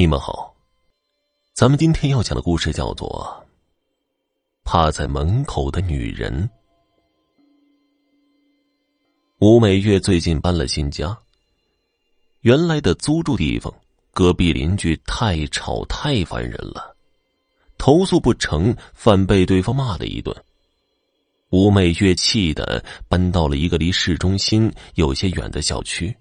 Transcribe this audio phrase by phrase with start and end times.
[0.00, 0.56] 你们好，
[1.52, 3.44] 咱们今天要讲的故事叫做
[4.64, 6.48] 《趴在门口的女人》。
[9.40, 11.14] 吴美月最近搬了新家，
[12.40, 13.70] 原来的租住地方，
[14.14, 16.96] 隔壁邻居太吵太烦人了，
[17.76, 20.34] 投诉不成，反被对方骂了一顿。
[21.50, 26.16] 吴美月气的搬到了一个离市中心有些远的小区。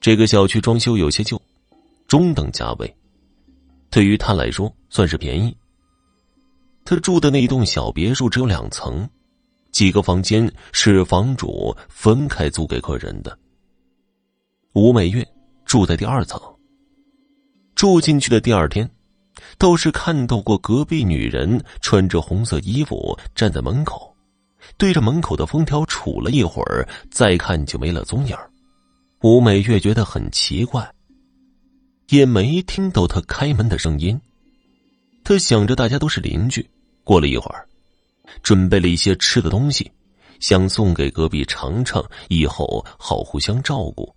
[0.00, 1.38] 这个小区装修有些旧。
[2.12, 2.94] 中等价位，
[3.88, 5.56] 对于他来说算是便宜。
[6.84, 9.08] 他住的那一栋小别墅只有两层，
[9.70, 13.38] 几个房间是房主分开租给客人的。
[14.74, 15.26] 吴美月
[15.64, 16.38] 住在第二层。
[17.74, 18.86] 住进去的第二天，
[19.56, 24.14] 倒是看到过隔壁女人穿着红色衣服站在门口，
[24.76, 28.36] 对着门口的封条杵了一会儿，再看就没了踪影
[29.22, 30.86] 吴美月觉得很奇怪。
[32.08, 34.20] 也没听到他开门的声音，
[35.24, 36.68] 他想着大家都是邻居。
[37.04, 37.66] 过了一会儿，
[38.42, 39.90] 准备了一些吃的东西，
[40.38, 44.14] 想送给隔壁尝尝，以后好互相照顾。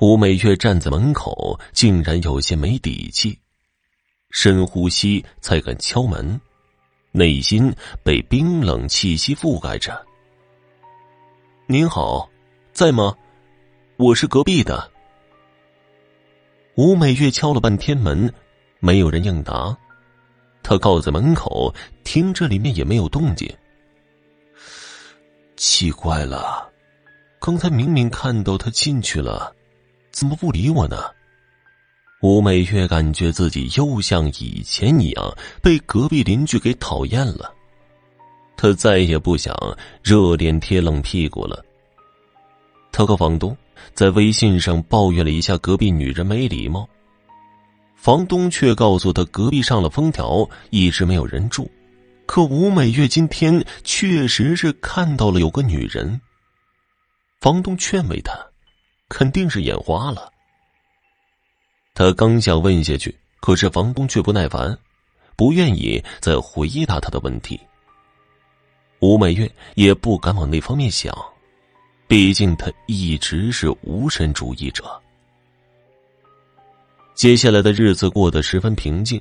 [0.00, 3.38] 吴美月站在门口，竟然有些没底气，
[4.30, 6.38] 深呼吸才敢敲门，
[7.12, 10.04] 内心被冰冷气息覆盖着。
[11.66, 12.28] 您好，
[12.72, 13.14] 在吗？
[13.96, 14.91] 我是隔壁的。
[16.74, 18.32] 吴美月敲了半天门，
[18.80, 19.76] 没有人应答。
[20.62, 23.48] 她靠在门口，听着里面也没有动静。
[25.56, 26.70] 奇怪了，
[27.38, 29.54] 刚才明明看到他进去了，
[30.10, 30.96] 怎么不理我呢？
[32.22, 37.52] 吴美月感觉自己又像以前一样被隔壁邻居给讨厌了。
[38.56, 39.54] 她再也不想
[40.02, 41.64] 热脸贴冷屁股了。
[42.92, 43.56] 他和房东。
[43.94, 46.88] 在微信上抱怨了一下隔壁女人没礼貌，
[47.96, 51.68] 房东却告诉他隔壁上了封条，一直没有人住。
[52.26, 56.18] 可吴美月今天确实是看到了有个女人。
[57.40, 58.38] 房东劝慰他，
[59.08, 60.30] 肯定是眼花了。
[61.92, 64.78] 他刚想问下去，可是房东却不耐烦，
[65.36, 67.60] 不愿意再回答他的问题。
[69.00, 71.12] 吴美月也不敢往那方面想。
[72.12, 74.84] 毕竟他一直是无神主义者。
[77.14, 79.18] 接下来的日子过得十分平静，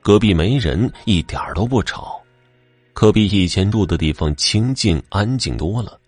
[0.00, 2.22] 隔壁没人，一点都不吵，
[2.92, 5.98] 可比以前住的地方清静安静多了。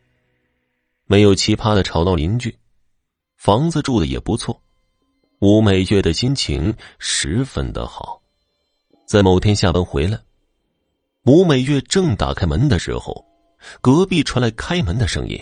[1.06, 2.56] 没有奇葩的吵闹邻居，
[3.36, 4.62] 房子住的也不错，
[5.40, 8.22] 吴美月的心情十分的好。
[9.06, 10.16] 在某天下班回来，
[11.24, 13.26] 吴美月正打开门的时候，
[13.80, 15.36] 隔壁传来开门的声音。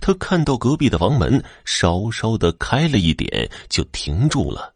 [0.00, 4.74] 他看到隔壁的房门稍稍的开了一点，就停住了。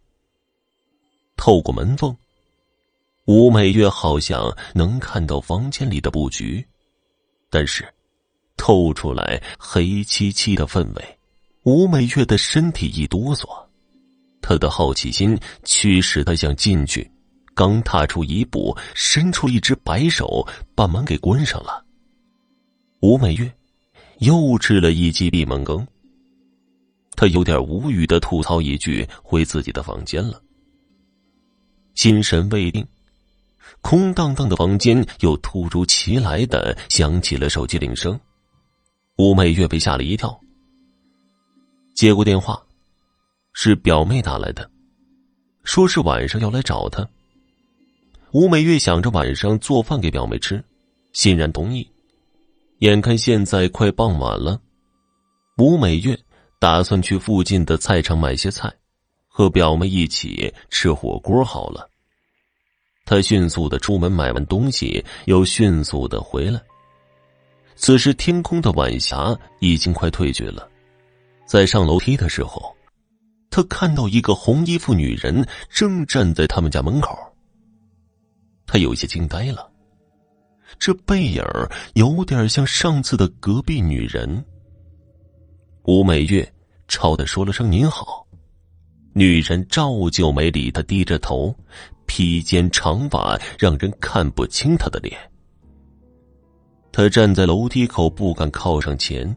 [1.37, 2.16] 透过门缝，
[3.26, 6.66] 吴美月好像能看到房间里的布局，
[7.50, 7.87] 但是
[8.56, 11.19] 透出来黑漆漆的氛围。
[11.64, 13.47] 吴美月的身体一哆嗦，
[14.41, 17.10] 她的好奇心驱使她想进去，
[17.54, 21.84] 刚踏出一步，伸出一只白手把门给关上了。
[23.00, 23.53] 吴美月。
[24.24, 25.86] 又吃了一记闭门羹。
[27.16, 30.42] 他有点无语的吐槽一句，回自己的房间了。
[31.94, 32.84] 心神未定，
[33.82, 38.18] 空荡荡的房间又突如其来的响起了手机铃声。
[39.16, 40.40] 吴美月被吓了一跳，
[41.94, 42.60] 接过电话，
[43.52, 44.68] 是表妹打来的，
[45.62, 47.08] 说是晚上要来找她。
[48.32, 50.64] 吴美月想着晚上做饭给表妹吃，
[51.12, 51.88] 欣然同意。
[52.80, 54.60] 眼看现在快傍晚了，
[55.58, 56.18] 吴美月
[56.58, 58.70] 打算去附近的菜场买些菜，
[59.28, 61.44] 和表妹一起吃火锅。
[61.44, 61.88] 好了，
[63.06, 66.60] 她迅速的出门买完东西，又迅速的回来。
[67.76, 70.68] 此时天空的晚霞已经快退去了，
[71.46, 72.74] 在上楼梯的时候，
[73.50, 77.16] 他看到一个红衣服女人正站在他们家门口，
[78.66, 79.70] 他有些惊呆了。
[80.79, 81.43] 这背影
[81.94, 84.44] 有点像上次的隔壁女人。
[85.85, 86.50] 吴美月
[86.88, 88.26] 朝他说了声“您好”，
[89.15, 91.55] 女人照旧没理他，低着头，
[92.06, 95.19] 披肩长发让人看不清她的脸。
[96.93, 99.37] 他站在楼梯口，不敢靠上前，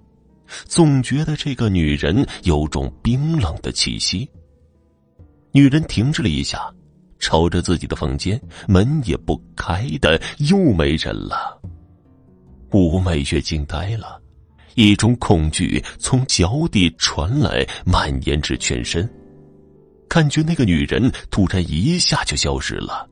[0.66, 4.30] 总觉得这个女人有种冰冷的气息。
[5.52, 6.74] 女人停滞了一下。
[7.20, 11.60] 朝着自己的房间，门也不开的，又没人了。
[12.72, 14.22] 吴美月惊呆了，
[14.76, 19.10] 一种恐惧从脚底传来，蔓延至全身。
[20.08, 23.08] 感觉那个女人突然一下就消失了。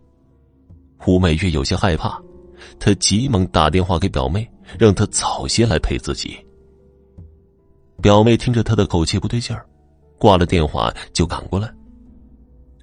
[0.98, 2.22] 胡美月有些害怕，
[2.80, 4.50] 她急忙打电话给表妹，
[4.80, 6.38] 让她早些来陪自己。
[8.02, 9.66] 表妹听着她的口气不对劲儿，
[10.18, 11.72] 挂了电话就赶过来。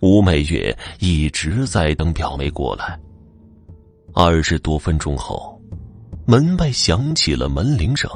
[0.02, 2.99] 吴美月一直在等表妹过来。
[4.12, 5.56] 二十多分钟后，
[6.26, 8.10] 门外响起了门铃声。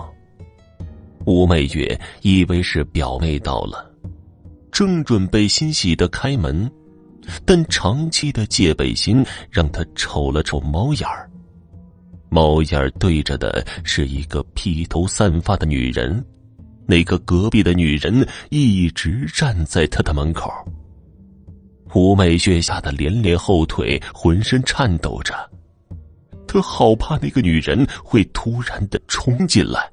[1.26, 3.88] 吴美月以为是表妹到了，
[4.72, 6.68] 正准备欣喜的开门，
[7.44, 11.30] 但长期的戒备心让她瞅了瞅猫眼儿。
[12.28, 16.20] 猫眼儿对着的是一个披头散发的女人，
[16.84, 20.50] 那个隔壁的女人一直站在她的门口。
[21.94, 25.34] 吴美月吓得连连后退，浑身颤抖着。
[26.46, 29.90] 她好怕那个女人会突然的冲进来。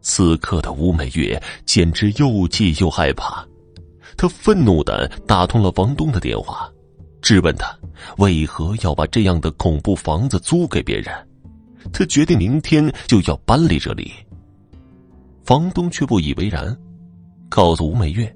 [0.00, 3.46] 此刻的吴美月简直又气又害怕，
[4.16, 6.70] 她愤怒的打通了房东的电话，
[7.20, 7.76] 质问他
[8.16, 11.14] 为何要把这样的恐怖房子租给别人。
[11.92, 14.12] 他决定明天就要搬离这里。
[15.44, 16.76] 房东却不以为然，
[17.48, 18.34] 告诉吴美月，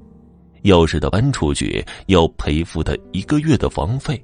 [0.63, 4.23] 要是他搬出去，要赔付他一个月的房费。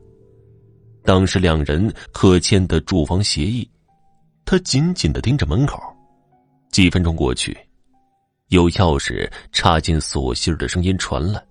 [1.04, 3.68] 当时两人可签的住房协议，
[4.44, 5.80] 他紧紧的盯着门口。
[6.70, 7.56] 几分钟过去，
[8.48, 11.42] 有钥匙插进锁芯的声音传来，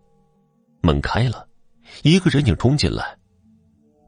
[0.81, 1.47] 门开了，
[2.03, 3.17] 一个人影冲进来。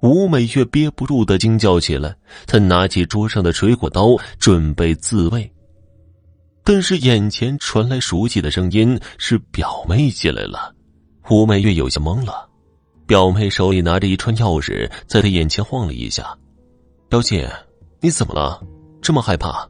[0.01, 2.15] 吴美月憋不住的惊叫起来，
[2.45, 5.51] 她拿起桌上的水果刀准备自卫，
[6.71, 10.71] 但是眼前传来熟悉的声音，是表妹进来了。
[11.27, 12.47] 吴美月有些懵了。
[13.07, 16.37] 表妹手里拿着一串钥匙，在她眼前晃了一下。
[17.09, 17.51] 表姐，
[18.01, 18.61] 你怎么了？
[19.01, 19.67] 这么害怕？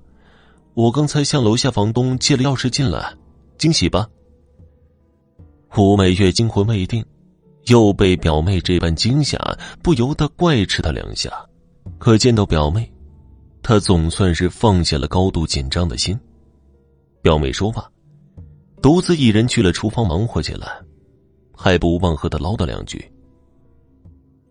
[0.73, 3.15] 我刚才向楼下房东借了钥匙进来，
[3.57, 4.05] 惊喜吧？
[5.69, 7.01] 胡美月惊魂未定，
[7.67, 9.39] 又被表妹这般惊吓，
[9.81, 11.31] 不由得怪斥她两下。
[11.97, 12.91] 可见到表妹，
[13.63, 16.19] 她总算是放下了高度紧张的心。
[17.21, 17.89] 表妹说话，
[18.81, 20.67] 独自一人去了厨房忙活起来，
[21.53, 23.11] 还不忘和她唠叨两句。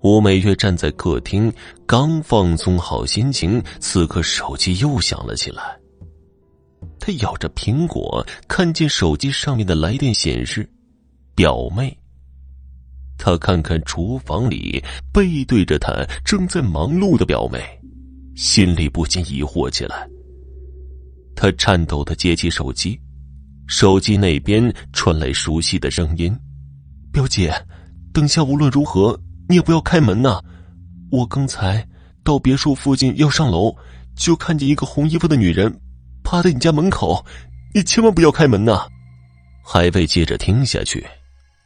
[0.01, 1.53] 吴美月站在客厅，
[1.87, 5.77] 刚放松好心情，此刻手机又响了起来。
[7.01, 10.69] 她咬着苹果，看见手机上面的来电显示
[11.35, 11.97] “表妹”。
[13.19, 14.81] 她看看厨房里
[15.13, 15.93] 背对着她
[16.25, 17.59] 正在忙碌的表妹，
[18.37, 20.09] 心里不禁疑惑起来。
[21.41, 23.01] 他颤抖的接起手机，
[23.69, 26.37] 手机那边传来熟悉的声音
[27.13, 27.55] ：“表姐，
[28.13, 29.17] 等下无论如何。”
[29.49, 30.43] 你也不要开门呐！
[31.11, 31.83] 我刚才
[32.23, 33.75] 到别墅附近要上楼，
[34.15, 35.75] 就看见一个红衣服的女人
[36.23, 37.25] 趴在你家门口，
[37.73, 38.87] 你千万不要开门呐！
[39.65, 41.07] 还未接着听下去，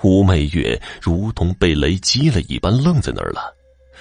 [0.05, 3.53] 吴美月如同被雷击了一般愣在那儿了，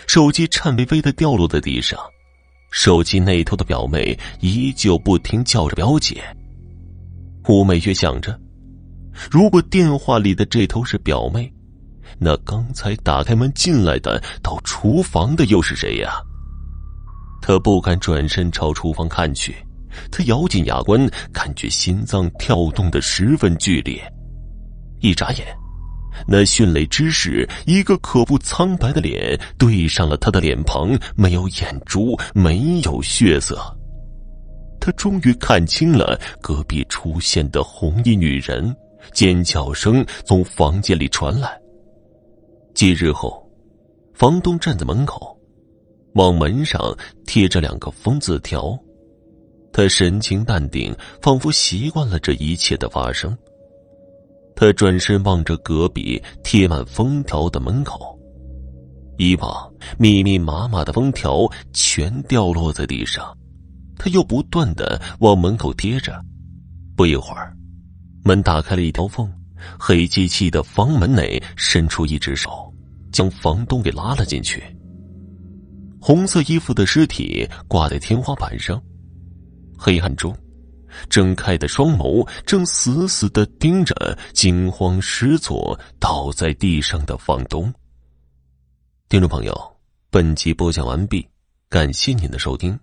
[0.06, 2.00] 手机颤巍巍的掉落在地上，
[2.72, 6.24] 手机那头的表妹依旧不停叫着表姐。
[7.48, 8.40] 吴美月想着，
[9.30, 11.52] 如果电话里的这头是表妹。
[12.24, 16.14] 那刚才打开门进来的到厨房的又是谁呀？
[17.42, 19.56] 他不敢转身朝厨房看去，
[20.12, 24.00] 他咬紧牙关，感觉心脏跳动的十分剧烈。
[25.00, 25.48] 一眨眼，
[26.28, 33.60] 那迅雷之势，一个可怖苍白的脸对上了他的脸庞，没有眼珠，没有血色。
[34.80, 38.76] 他终于看清了隔壁出现的红衣女人，
[39.14, 41.60] 尖叫声从房间里传来。
[42.74, 43.48] 几日后，
[44.14, 45.38] 房东站在门口，
[46.14, 48.78] 往门上贴着两个封字条。
[49.74, 53.38] 他神情淡定，仿佛习惯了这一切的发生。
[54.56, 58.18] 他转身望着隔壁贴满封条的门口，
[59.18, 63.36] 一望，密密麻麻的封条全掉落在地上。
[63.98, 66.20] 他又不断的往门口贴着。
[66.96, 67.56] 不一会儿，
[68.24, 69.32] 门打开了一条缝。
[69.78, 72.74] 黑漆漆的房门内伸出一只手，
[73.12, 74.64] 将房东给拉了进去。
[76.00, 78.82] 红色衣服的尸体挂在天花板上，
[79.78, 80.36] 黑暗中，
[81.10, 87.74] 睁开的双眸正死死的盯着惊慌失措倒在地上的房东。
[89.10, 89.76] 听众朋友，
[90.10, 91.28] 本集播讲完毕，
[91.70, 92.80] 感谢您的收听。